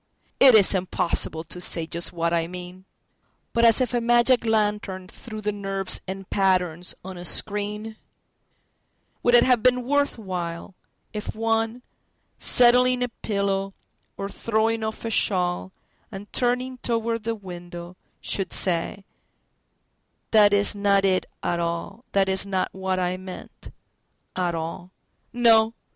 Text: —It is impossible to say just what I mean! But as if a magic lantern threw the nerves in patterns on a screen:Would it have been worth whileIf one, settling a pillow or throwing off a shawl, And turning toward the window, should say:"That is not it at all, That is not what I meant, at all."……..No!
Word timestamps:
—It 0.39 0.55
is 0.55 0.73
impossible 0.73 1.43
to 1.43 1.61
say 1.61 1.85
just 1.85 2.11
what 2.11 2.33
I 2.33 2.47
mean! 2.47 2.85
But 3.53 3.65
as 3.65 3.79
if 3.81 3.93
a 3.93 4.01
magic 4.01 4.45
lantern 4.47 5.07
threw 5.07 5.41
the 5.41 5.51
nerves 5.51 6.01
in 6.07 6.25
patterns 6.25 6.95
on 7.05 7.17
a 7.17 7.23
screen:Would 7.23 9.35
it 9.35 9.43
have 9.43 9.61
been 9.61 9.83
worth 9.83 10.17
whileIf 10.17 11.35
one, 11.35 11.83
settling 12.39 13.03
a 13.03 13.09
pillow 13.09 13.75
or 14.17 14.27
throwing 14.27 14.83
off 14.83 15.05
a 15.05 15.11
shawl, 15.11 15.71
And 16.11 16.33
turning 16.33 16.79
toward 16.79 17.21
the 17.21 17.35
window, 17.35 17.95
should 18.21 18.51
say:"That 20.31 20.51
is 20.51 20.73
not 20.73 21.05
it 21.05 21.27
at 21.43 21.59
all, 21.59 22.05
That 22.13 22.27
is 22.27 22.43
not 22.43 22.69
what 22.71 22.97
I 22.97 23.17
meant, 23.17 23.69
at 24.35 24.55
all."……..No! 24.55 25.75